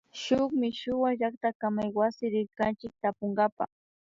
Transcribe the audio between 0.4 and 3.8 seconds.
mishuwa llaktakamaywasi rirkanchik tapunkapa